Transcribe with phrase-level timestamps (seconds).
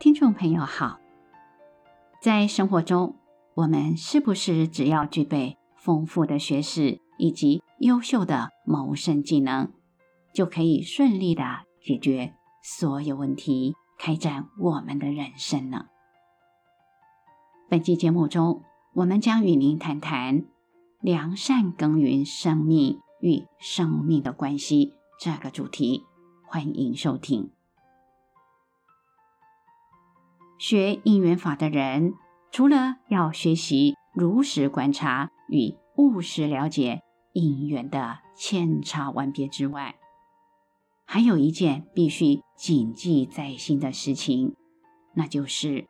[0.00, 1.00] 听众朋友好，
[2.22, 3.16] 在生活中，
[3.54, 9.72] 我们是不是只要具备丰富的学识以及优秀的谋生技能，
[10.32, 11.42] 就可以顺利的
[11.82, 15.86] 解决所有问题，开展我们的人生呢？
[17.68, 18.62] 本期节目中，
[18.94, 20.44] 我们将与您谈谈
[21.00, 26.04] 良善耕耘生命与生命的关系这个主题。
[26.46, 27.57] 欢迎收听。
[30.58, 32.14] 学因缘法的人，
[32.50, 37.00] 除了要学习如实观察与务实了解
[37.32, 39.94] 因缘的千差万别之外，
[41.04, 44.56] 还有一件必须谨记在心的事情，
[45.14, 45.86] 那就是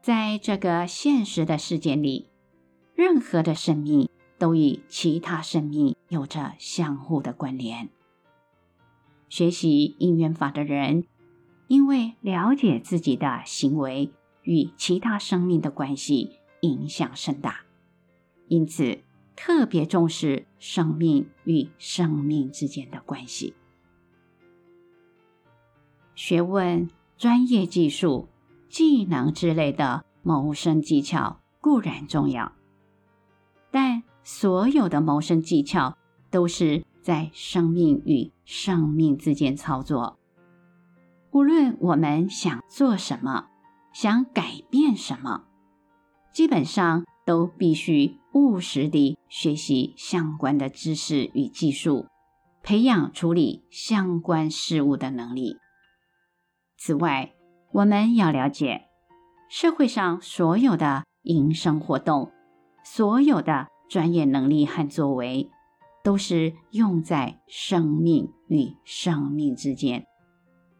[0.00, 2.30] 在这个现实的世界里，
[2.94, 7.90] 任何的生命都与其他生命有着相互的关联。
[9.28, 11.04] 学习因缘法的人，
[11.66, 14.12] 因为了解自己的行为
[14.42, 17.60] 与其他生命的关系影响甚大，
[18.48, 18.98] 因此
[19.34, 23.54] 特别重视生命与生命之间的关系。
[26.14, 28.28] 学问、专业技术、
[28.68, 32.52] 技能之类的谋生技巧固然重要，
[33.70, 35.96] 但所有的谋生技巧
[36.30, 40.18] 都是在生命与生命之间操作。
[41.34, 43.48] 无论我们想做什么，
[43.92, 45.46] 想改变什么，
[46.32, 52.06] 基本上都必须务实地学习相关的知识与技术，
[52.62, 55.56] 培养处理相关事物的能力。
[56.78, 57.34] 此外，
[57.72, 58.82] 我们要了解，
[59.50, 62.30] 社会上所有的营生活动，
[62.84, 65.50] 所有的专业能力和作为，
[66.04, 70.06] 都是用在生命与生命之间。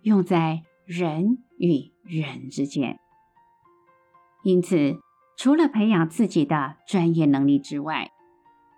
[0.04, 3.00] 用在人与人之间，
[4.42, 5.00] 因此，
[5.34, 8.12] 除了培养自己的专业能力之外，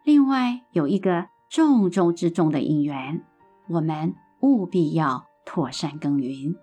[0.04, 3.24] 另外有一个重中之重的因缘，
[3.68, 6.54] 我们务必要妥善耕耘，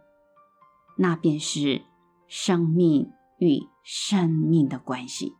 [0.97, 1.81] 那便是
[2.29, 5.33] 生命与生命的关系。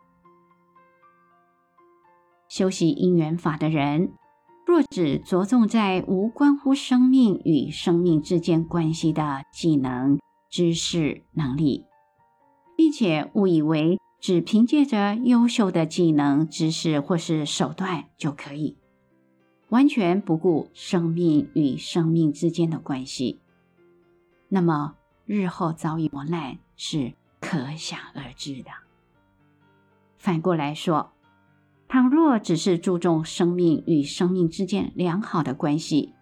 [2.50, 4.12] 修习因缘法的人，
[4.66, 10.19] 若只着重在无关乎生命与生命之间关系的技能、
[10.50, 11.85] 知识、能力，
[12.75, 18.78] 并且误以为只凭借着优秀的技能、知识或是手段就可以，
[19.69, 23.41] 完全不顾生命与生命之间的关系，
[24.50, 24.95] 那么
[25.25, 28.72] 日后遭遇磨难是可想而知的。
[30.18, 31.12] 反过来说，
[31.94, 36.16] 倘若只是注重生命与生命之间良好的关系，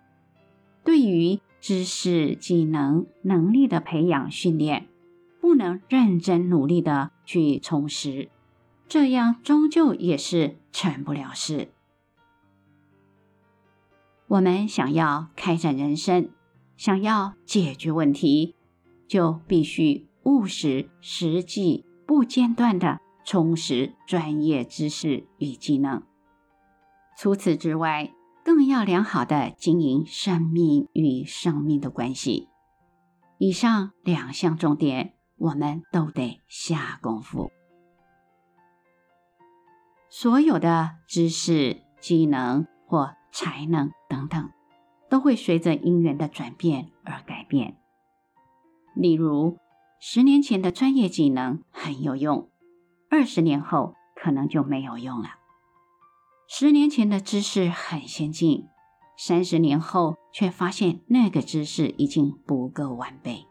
[0.84, 4.90] 对于知识、技能、能力的培养训练，
[5.40, 8.30] 不能认真努力的去充实，
[8.90, 11.70] 这样终究也是成不了事。
[14.28, 16.32] 我们想要开展人生，
[16.76, 18.56] 想要解决问题，
[19.08, 23.00] 就必须务实、实际、不间断的。
[23.24, 26.04] 充实专业知识与技能。
[27.18, 28.12] 除此之外，
[28.44, 32.50] 更要良好的经营生命与生命的关系。
[33.38, 37.52] 以上两项重点，我们都得下功夫。
[40.10, 44.50] 所有的知识、技能或才能等等，
[45.10, 47.78] 都会随着因缘的转变而改变。
[48.94, 49.58] 例如，
[50.00, 52.51] 十年前的专业技能很有用。
[53.12, 55.32] 二十年后可能就没有用了。
[56.48, 58.70] 十年前的知识很先进，
[59.18, 63.46] 三十年后却发现那个知识已经不够完备。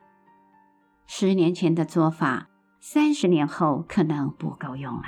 [1.07, 2.49] 十年前的做法，
[2.81, 5.03] 三十年后可能不够用了。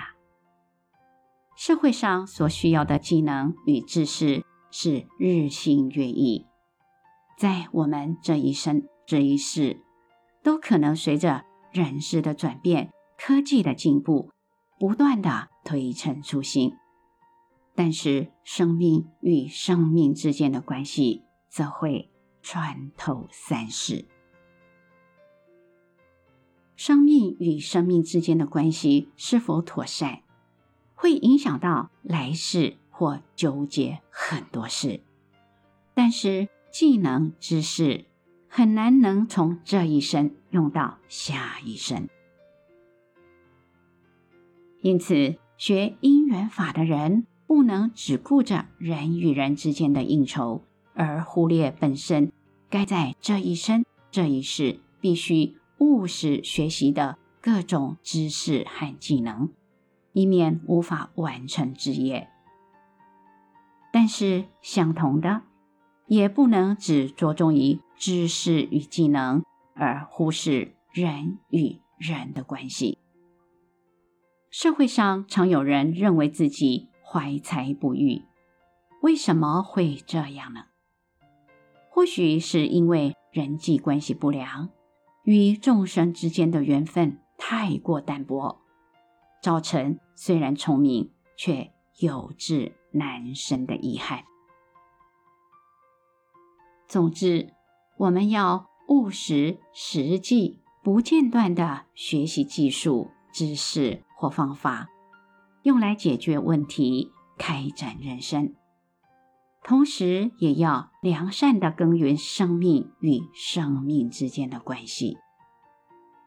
[1.56, 6.46] 社会上所需要的技能与知识是日新月异，
[7.38, 9.80] 在我们这一生这一世，
[10.42, 14.30] 都可能随着人事的转变、科技的进步。
[14.82, 16.76] 不断的推陈出新，
[17.76, 22.10] 但是生命与生命之间的关系则会
[22.42, 24.06] 穿透三世。
[26.74, 30.22] 生命与生命之间的关系是否妥善，
[30.96, 35.00] 会影响到来世或纠结很多事。
[35.94, 38.06] 但是技能知识
[38.48, 42.08] 很难能从这一生用到下一生。
[44.82, 52.32] 因此，学因缘法的人不能只顾着人与人之间的应酬，而忽略本身
[52.68, 59.50] 该在这一生这一世必须务实学习的各种知识和技能，
[60.12, 62.28] 以免无法完成职业。
[63.92, 65.42] 但是，相同的，
[66.06, 69.44] 也不能只着重于知识与技能，
[69.74, 72.98] 而忽视人与人的关系。
[74.52, 78.26] 社会上常有人认为自己怀才不遇，
[79.00, 80.66] 为什么会这样呢？
[81.88, 84.68] 或许是因为人际关系不良，
[85.24, 88.60] 与众生之间的缘分太过淡薄，
[89.42, 94.24] 造成虽然聪明却有志难伸的遗憾。
[96.86, 97.54] 总之，
[97.96, 104.86] 我们要务实、实际、不间断地学习技术、知识或方法，
[105.64, 108.54] 用来解决问题、开展人生。
[109.64, 115.18] 同时，也要良善地耕耘生命与生命之间的关系。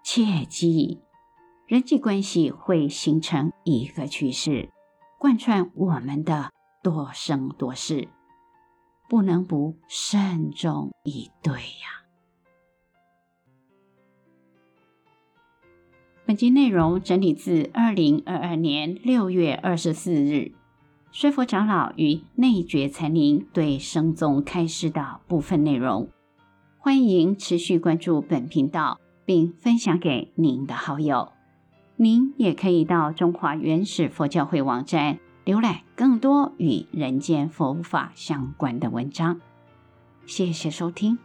[0.03, 1.03] 切记，
[1.67, 4.73] 人际关系会形成一个趋势，
[5.17, 6.51] 贯穿我们的
[6.83, 8.09] 多生多世，
[9.07, 12.04] 不能不慎重以对呀。
[16.27, 20.53] 本集内容整理自二零二二年六月二十四日。
[21.11, 26.09] 随佛长老与内觉禅林对生众开示的部分内容，
[26.79, 31.31] 欢迎持续关注本频道，并分享给您的好友。
[31.95, 39.39] 您也可以到中华原始佛教会网站浏览更多与人间佛法相关的文章。
[40.25, 41.19] 谢谢收听。